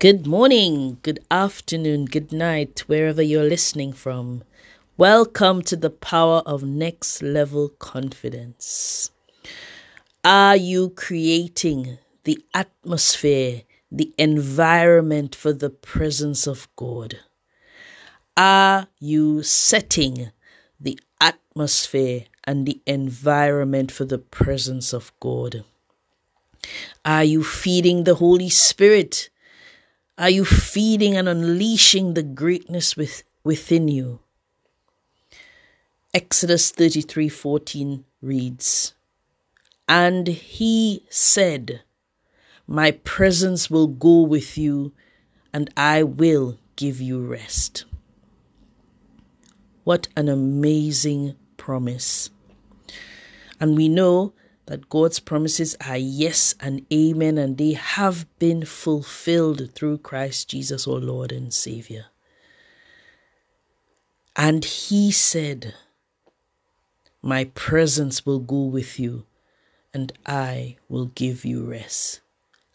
Good 0.00 0.26
morning, 0.26 0.98
good 1.02 1.20
afternoon, 1.30 2.06
good 2.06 2.32
night, 2.32 2.80
wherever 2.88 3.22
you're 3.22 3.48
listening 3.48 3.92
from. 3.92 4.42
Welcome 4.96 5.62
to 5.62 5.76
the 5.76 5.88
power 5.88 6.42
of 6.44 6.64
next 6.64 7.22
level 7.22 7.68
confidence. 7.68 9.12
Are 10.24 10.56
you 10.56 10.90
creating 10.90 11.98
the 12.24 12.44
atmosphere, 12.52 13.62
the 13.90 14.12
environment 14.18 15.34
for 15.36 15.52
the 15.52 15.70
presence 15.70 16.48
of 16.48 16.68
God? 16.74 17.20
Are 18.36 18.88
you 18.98 19.44
setting 19.44 20.32
the 20.80 20.98
atmosphere 21.20 22.24
and 22.42 22.66
the 22.66 22.82
environment 22.84 23.92
for 23.92 24.04
the 24.04 24.18
presence 24.18 24.92
of 24.92 25.12
God? 25.20 25.64
Are 27.04 27.24
you 27.24 27.44
feeding 27.44 28.04
the 28.04 28.16
Holy 28.16 28.50
Spirit? 28.50 29.30
Are 30.16 30.30
you 30.30 30.44
feeding 30.44 31.16
and 31.16 31.28
unleashing 31.28 32.14
the 32.14 32.22
greatness 32.22 32.96
with, 32.96 33.24
within 33.42 33.88
you? 33.88 34.20
Exodus 36.12 36.70
33:14 36.70 38.04
reads, 38.22 38.94
And 39.88 40.28
he 40.28 41.04
said, 41.10 41.82
My 42.68 42.92
presence 42.92 43.68
will 43.68 43.88
go 43.88 44.22
with 44.22 44.56
you, 44.56 44.92
and 45.52 45.68
I 45.76 46.04
will 46.04 46.58
give 46.76 47.00
you 47.00 47.20
rest. 47.20 47.84
What 49.82 50.06
an 50.16 50.28
amazing 50.28 51.34
promise. 51.56 52.30
And 53.58 53.76
we 53.76 53.88
know 53.88 54.32
that 54.66 54.88
God's 54.88 55.20
promises 55.20 55.76
are 55.86 55.96
yes 55.96 56.54
and 56.60 56.86
amen, 56.92 57.36
and 57.38 57.58
they 57.58 57.72
have 57.72 58.26
been 58.38 58.64
fulfilled 58.64 59.70
through 59.74 59.98
Christ 59.98 60.48
Jesus, 60.48 60.86
our 60.86 60.94
Lord 60.94 61.32
and 61.32 61.52
Savior. 61.52 62.06
And 64.36 64.64
He 64.64 65.10
said, 65.12 65.74
My 67.22 67.44
presence 67.44 68.24
will 68.24 68.40
go 68.40 68.62
with 68.62 68.98
you, 68.98 69.26
and 69.92 70.12
I 70.26 70.76
will 70.88 71.06
give 71.06 71.44
you 71.44 71.64
rest. 71.64 72.20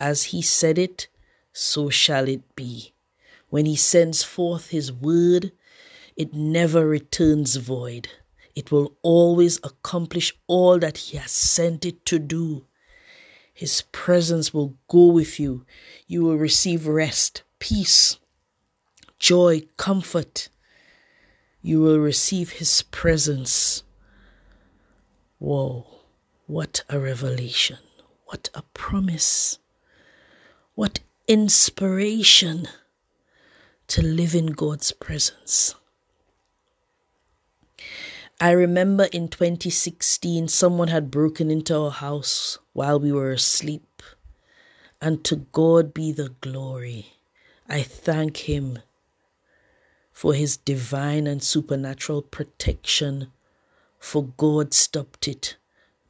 As 0.00 0.24
He 0.24 0.42
said 0.42 0.78
it, 0.78 1.08
so 1.52 1.90
shall 1.90 2.28
it 2.28 2.56
be. 2.56 2.92
When 3.50 3.66
He 3.66 3.76
sends 3.76 4.22
forth 4.22 4.70
His 4.70 4.90
word, 4.90 5.52
it 6.16 6.32
never 6.32 6.86
returns 6.86 7.56
void 7.56 8.08
it 8.54 8.70
will 8.70 8.96
always 9.02 9.58
accomplish 9.62 10.32
all 10.46 10.78
that 10.78 10.98
He 10.98 11.16
has 11.16 11.30
sent 11.30 11.84
it 11.84 12.04
to 12.06 12.18
do. 12.18 12.66
His 13.52 13.82
presence 13.92 14.52
will 14.52 14.76
go 14.88 15.06
with 15.06 15.38
you. 15.38 15.64
You 16.06 16.22
will 16.24 16.36
receive 16.36 16.86
rest, 16.86 17.42
peace, 17.58 18.18
joy, 19.18 19.62
comfort. 19.76 20.48
You 21.62 21.80
will 21.80 21.98
receive 21.98 22.50
His 22.50 22.82
presence. 22.82 23.82
Whoa, 25.38 25.86
what 26.46 26.82
a 26.88 26.98
revelation! 26.98 27.78
What 28.26 28.50
a 28.54 28.62
promise! 28.74 29.58
What 30.74 31.00
inspiration 31.28 32.68
to 33.86 34.02
live 34.02 34.34
in 34.34 34.46
God's 34.46 34.92
presence. 34.92 35.74
I 38.40 38.50
remember 38.50 39.04
in 39.04 39.28
2016, 39.28 40.48
someone 40.48 40.88
had 40.88 41.10
broken 41.10 41.52
into 41.52 41.76
our 41.76 41.90
house 41.92 42.58
while 42.72 42.98
we 42.98 43.12
were 43.12 43.30
asleep. 43.30 44.02
And 45.00 45.22
to 45.24 45.36
God 45.52 45.94
be 45.94 46.10
the 46.10 46.30
glory. 46.40 47.12
I 47.68 47.82
thank 47.82 48.48
Him 48.48 48.80
for 50.12 50.34
His 50.34 50.56
divine 50.56 51.28
and 51.28 51.42
supernatural 51.42 52.22
protection. 52.22 53.28
For 54.00 54.24
God 54.24 54.74
stopped 54.74 55.28
it. 55.28 55.56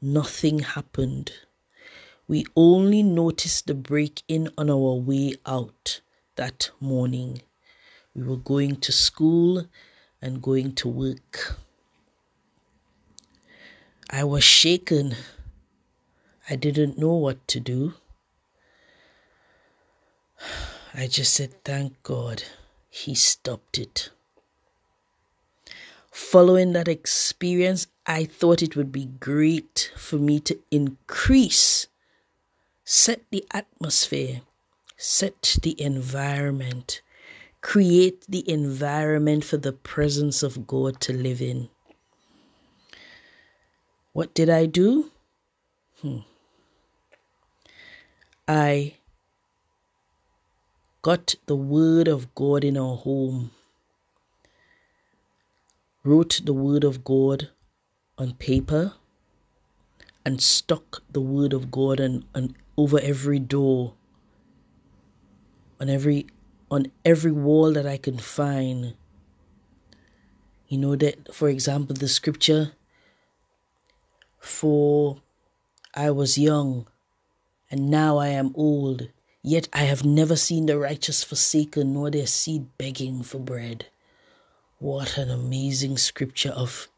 Nothing 0.01 0.61
happened. 0.61 1.33
We 2.27 2.47
only 2.57 3.03
noticed 3.03 3.67
the 3.67 3.75
break 3.75 4.23
in 4.29 4.49
on 4.57 4.71
our 4.71 4.95
way 4.95 5.35
out 5.45 6.01
that 6.37 6.71
morning. 6.81 7.43
We 8.15 8.23
were 8.23 8.39
going 8.39 8.77
to 8.77 8.93
school 8.93 9.67
and 10.23 10.41
going 10.41 10.75
to 10.77 10.89
work. 10.89 11.59
I 14.17 14.23
was 14.23 14.45
shaken. 14.45 15.17
I 16.49 16.55
didn't 16.55 16.97
know 16.97 17.15
what 17.15 17.49
to 17.49 17.59
do. 17.59 17.95
I 20.95 21.09
just 21.09 21.35
said, 21.35 21.65
Thank 21.65 22.01
God 22.05 22.45
he 22.89 23.17
stopped 23.17 23.77
it. 23.77 24.11
Following 26.13 26.75
that 26.75 26.87
experience, 26.87 27.89
I 28.07 28.27
thought 28.27 28.63
it 28.63 28.77
would 28.77 28.93
be 28.93 29.07
great 29.19 29.91
for 29.97 30.15
me 30.15 30.39
to 30.47 30.61
increase, 30.71 31.89
set 32.85 33.21
the 33.33 33.45
atmosphere, 33.51 34.43
set 34.97 35.57
the 35.61 35.75
environment, 35.83 37.03
create 37.63 38.25
the 38.29 38.49
environment 38.49 39.43
for 39.43 39.57
the 39.57 39.73
presence 39.73 40.45
of 40.45 40.69
God 40.69 41.01
to 41.01 41.13
live 41.13 41.43
in. 41.43 41.69
What 44.15 44.33
did 44.33 44.49
I 44.49 44.67
do? 44.67 45.11
Hmm. 46.01 46.19
I 48.47 48.95
got 51.03 51.35
the 51.47 51.57
Word 51.57 52.07
of 52.07 52.33
God 52.37 52.63
in 52.63 52.77
our 52.77 52.95
home, 52.95 53.51
wrote 56.05 56.43
the 56.45 56.53
Word 56.53 56.85
of 56.85 57.03
God 57.03 57.49
on 58.17 58.35
paper, 58.35 58.93
and 60.25 60.41
stuck 60.41 61.03
the 61.11 61.21
Word 61.21 61.53
of 61.53 61.73
God 61.73 62.01
on, 62.01 62.25
on 62.37 62.55
over 62.77 63.01
every 63.01 63.41
door, 63.41 63.95
on 65.81 65.91
every 65.91 66.29
on 66.71 66.87
every 67.05 67.33
wall 67.33 67.73
that 67.73 67.85
I 67.85 67.97
can 67.97 68.19
find. 68.19 68.95
You 70.69 70.79
know 70.79 70.95
that, 70.95 71.35
for 71.35 71.49
example, 71.49 71.97
the 71.97 72.07
scripture 72.07 72.75
for 74.45 75.17
I 75.95 76.11
was 76.11 76.37
young, 76.37 76.87
and 77.71 77.89
now 77.89 78.19
I 78.19 78.29
am 78.29 78.53
old, 78.55 79.09
yet 79.43 79.69
I 79.73 79.85
have 79.85 80.05
never 80.05 80.37
seen 80.37 80.67
the 80.67 80.79
righteous 80.79 81.25
forsaken, 81.25 81.95
nor 81.95 82.11
their 82.11 82.27
seed 82.27 82.67
begging 82.77 83.23
for 83.23 83.39
bread. 83.39 83.87
What 84.79 85.17
an 85.17 85.31
amazing 85.31 85.97
scripture 85.97 86.51
of, 86.51 86.89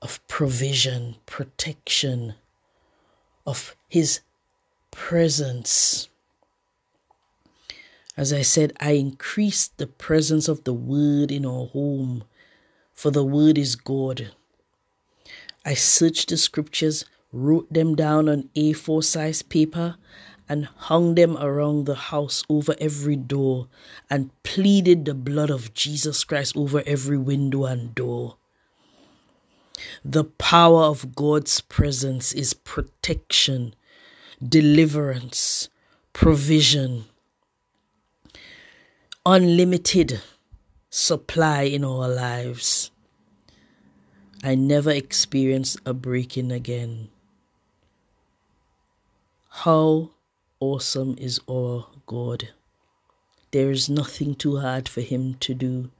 of 0.00 0.26
provision, 0.28 1.16
protection, 1.26 2.34
of 3.44 3.74
His 3.88 4.20
presence. 4.92 6.08
As 8.16 8.32
I 8.32 8.42
said, 8.42 8.72
I 8.78 8.92
increased 8.92 9.78
the 9.78 9.88
presence 9.88 10.46
of 10.46 10.62
the 10.62 10.74
Word 10.74 11.32
in 11.32 11.44
our 11.44 11.66
home, 11.66 12.22
for 12.94 13.10
the 13.10 13.24
Word 13.24 13.58
is 13.58 13.74
God. 13.74 14.32
I 15.68 15.74
searched 15.74 16.30
the 16.30 16.38
scriptures, 16.38 17.04
wrote 17.30 17.70
them 17.70 17.94
down 17.94 18.26
on 18.26 18.48
A4 18.56 19.04
size 19.04 19.42
paper, 19.42 19.96
and 20.48 20.64
hung 20.64 21.14
them 21.14 21.36
around 21.36 21.84
the 21.84 21.94
house 21.94 22.42
over 22.48 22.74
every 22.80 23.16
door, 23.16 23.68
and 24.08 24.30
pleaded 24.44 25.04
the 25.04 25.12
blood 25.12 25.50
of 25.50 25.74
Jesus 25.74 26.24
Christ 26.24 26.56
over 26.56 26.82
every 26.86 27.18
window 27.18 27.66
and 27.66 27.94
door. 27.94 28.38
The 30.02 30.24
power 30.24 30.84
of 30.84 31.14
God's 31.14 31.60
presence 31.60 32.32
is 32.32 32.54
protection, 32.54 33.74
deliverance, 34.42 35.68
provision, 36.14 37.04
unlimited 39.26 40.22
supply 40.88 41.64
in 41.64 41.84
our 41.84 42.08
lives. 42.08 42.90
I 44.40 44.54
never 44.54 44.92
experienced 44.92 45.78
a 45.84 45.92
breaking 45.92 46.52
again. 46.52 47.08
How 49.48 50.10
awesome 50.60 51.16
is 51.18 51.40
our 51.50 51.86
God! 52.06 52.50
There 53.50 53.72
is 53.72 53.88
nothing 53.88 54.36
too 54.36 54.58
hard 54.58 54.88
for 54.88 55.00
Him 55.00 55.34
to 55.40 55.54
do. 55.54 55.90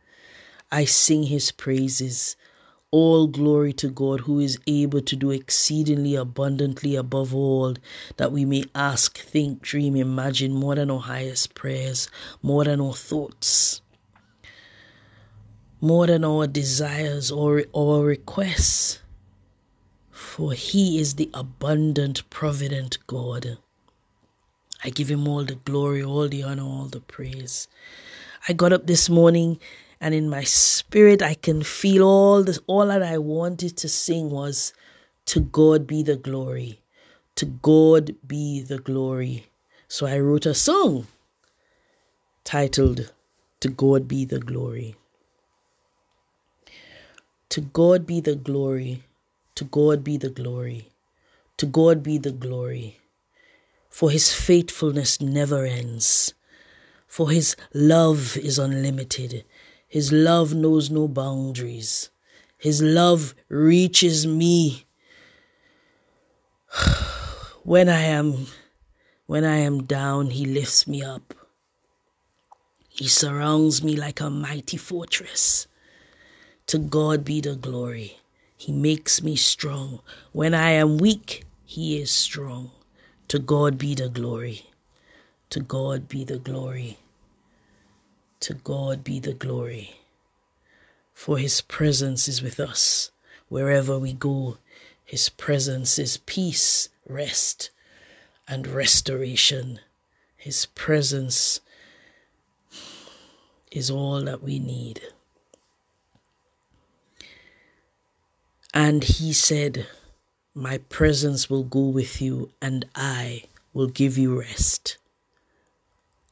I 0.70 0.84
sing 0.84 1.24
His 1.24 1.50
praises. 1.50 2.36
All 2.92 3.26
glory 3.26 3.72
to 3.72 3.88
God 3.88 4.20
who 4.20 4.38
is 4.38 4.60
able 4.68 5.00
to 5.00 5.16
do 5.16 5.32
exceedingly 5.32 6.14
abundantly 6.14 6.94
above 6.94 7.34
all 7.34 7.74
that 8.18 8.30
we 8.30 8.44
may 8.44 8.62
ask, 8.72 9.18
think, 9.18 9.62
dream, 9.62 9.96
imagine 9.96 10.52
more 10.52 10.76
than 10.76 10.92
our 10.92 11.00
highest 11.00 11.54
prayers, 11.56 12.08
more 12.40 12.62
than 12.64 12.80
our 12.80 12.94
thoughts 12.94 13.80
more 15.80 16.06
than 16.06 16.24
our 16.24 16.46
desires 16.46 17.30
or 17.30 17.64
our 17.76 18.04
requests. 18.04 19.00
For 20.10 20.52
He 20.52 20.98
is 21.00 21.14
the 21.14 21.30
abundant, 21.34 22.28
provident 22.30 22.98
God. 23.06 23.58
I 24.84 24.90
give 24.90 25.10
him 25.10 25.26
all 25.26 25.44
the 25.44 25.56
glory, 25.56 26.02
all 26.02 26.28
the 26.28 26.44
honor, 26.44 26.62
all 26.62 26.86
the 26.86 27.00
praise. 27.00 27.66
I 28.48 28.52
got 28.52 28.72
up 28.72 28.86
this 28.86 29.10
morning 29.10 29.58
and 30.00 30.14
in 30.14 30.30
my 30.30 30.44
spirit 30.44 31.22
I 31.22 31.34
can 31.34 31.62
feel 31.62 32.04
all 32.04 32.44
this 32.44 32.60
all 32.68 32.86
that 32.86 33.02
I 33.02 33.18
wanted 33.18 33.76
to 33.78 33.88
sing 33.88 34.30
was 34.30 34.72
to 35.26 35.40
God 35.40 35.86
be 35.86 36.02
the 36.02 36.16
glory. 36.16 36.80
To 37.36 37.46
God 37.46 38.14
be 38.26 38.62
the 38.62 38.78
glory. 38.78 39.46
So 39.88 40.06
I 40.06 40.18
wrote 40.18 40.46
a 40.46 40.54
song 40.54 41.06
titled 42.44 43.12
To 43.60 43.68
God 43.68 44.08
Be 44.08 44.24
the 44.24 44.38
Glory. 44.38 44.96
To 47.50 47.60
God 47.60 48.06
be 48.06 48.20
the 48.20 48.34
glory. 48.34 49.04
To 49.54 49.64
God 49.64 50.04
be 50.04 50.16
the 50.16 50.30
glory. 50.30 50.88
To 51.56 51.66
God 51.66 52.02
be 52.02 52.18
the 52.18 52.30
glory. 52.30 52.98
For 53.88 54.10
his 54.10 54.32
faithfulness 54.32 55.20
never 55.20 55.64
ends. 55.64 56.34
For 57.06 57.30
his 57.30 57.56
love 57.72 58.36
is 58.36 58.58
unlimited. 58.58 59.44
His 59.88 60.12
love 60.12 60.54
knows 60.54 60.90
no 60.90 61.08
boundaries. 61.08 62.10
His 62.58 62.82
love 62.82 63.34
reaches 63.48 64.26
me 64.26 64.84
when 67.64 67.88
I 67.88 68.02
am 68.02 68.46
when 69.26 69.44
I 69.44 69.56
am 69.58 69.84
down, 69.84 70.30
he 70.30 70.46
lifts 70.46 70.86
me 70.86 71.02
up. 71.02 71.34
He 72.88 73.08
surrounds 73.08 73.82
me 73.82 73.94
like 73.94 74.20
a 74.20 74.30
mighty 74.30 74.78
fortress. 74.78 75.66
To 76.68 76.76
God 76.76 77.24
be 77.24 77.40
the 77.40 77.56
glory. 77.56 78.18
He 78.54 78.72
makes 78.72 79.22
me 79.22 79.36
strong. 79.36 80.00
When 80.32 80.52
I 80.52 80.72
am 80.72 80.98
weak, 80.98 81.44
he 81.64 81.98
is 81.98 82.10
strong. 82.10 82.72
To 83.28 83.38
God 83.38 83.78
be 83.78 83.94
the 83.94 84.10
glory. 84.10 84.66
To 85.48 85.60
God 85.60 86.08
be 86.08 86.24
the 86.24 86.38
glory. 86.38 86.98
To 88.40 88.52
God 88.52 89.02
be 89.02 89.18
the 89.18 89.32
glory. 89.32 90.00
For 91.14 91.38
his 91.38 91.62
presence 91.62 92.28
is 92.28 92.42
with 92.42 92.60
us 92.60 93.12
wherever 93.48 93.98
we 93.98 94.12
go. 94.12 94.58
His 95.06 95.30
presence 95.30 95.98
is 95.98 96.18
peace, 96.18 96.90
rest, 97.08 97.70
and 98.46 98.66
restoration. 98.66 99.80
His 100.36 100.66
presence 100.66 101.62
is 103.72 103.90
all 103.90 104.22
that 104.24 104.42
we 104.42 104.58
need. 104.58 105.00
And 108.78 109.02
he 109.02 109.32
said, 109.32 109.88
My 110.54 110.78
presence 110.78 111.50
will 111.50 111.64
go 111.64 111.80
with 111.80 112.22
you, 112.22 112.52
and 112.62 112.86
I 112.94 113.42
will 113.74 113.88
give 113.88 114.16
you 114.16 114.38
rest. 114.38 114.98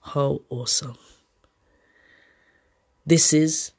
How 0.00 0.42
awesome! 0.48 0.96
This 3.04 3.32
is 3.32 3.72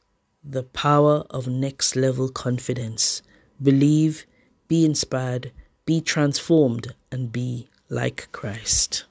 the 0.44 0.64
power 0.64 1.24
of 1.30 1.48
next 1.48 1.96
level 1.96 2.28
confidence. 2.28 3.22
Believe 3.64 4.26
be 4.68 4.84
inspired, 4.84 5.54
be 5.86 6.02
transformed, 6.02 6.94
and 7.10 7.32
be 7.32 7.70
like 7.88 8.28
Christ. 8.34 9.06